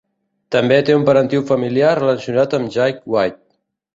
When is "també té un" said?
0.53-1.05